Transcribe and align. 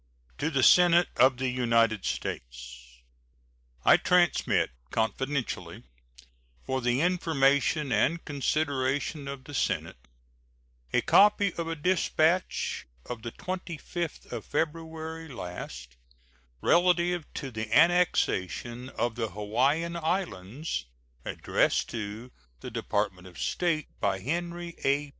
To 0.39 0.49
the 0.49 0.63
Senate 0.63 1.09
of 1.17 1.37
the 1.37 1.47
United 1.49 2.05
States: 2.05 3.01
I 3.85 3.97
transmit 3.97 4.71
confidentially, 4.89 5.83
for 6.65 6.81
the 6.81 7.01
information 7.01 7.91
and 7.91 8.25
consideration 8.25 9.27
of 9.27 9.43
the 9.43 9.53
Senate, 9.53 10.07
a 10.91 11.01
copy 11.01 11.53
of 11.53 11.67
a 11.67 11.75
dispatch 11.75 12.87
of 13.05 13.21
the 13.21 13.31
25th 13.31 14.31
of 14.31 14.43
February 14.43 15.27
last 15.27 15.97
relative 16.61 17.31
to 17.35 17.51
the 17.51 17.71
annexation 17.71 18.89
of 18.89 19.13
the 19.13 19.27
Hawaiian 19.29 19.95
Islands, 19.95 20.87
addressed 21.23 21.89
to 21.89 22.31
the 22.61 22.71
Department 22.71 23.27
of 23.27 23.37
State 23.37 23.85
by 23.99 24.17
Henry 24.17 24.73
A. 24.83 25.09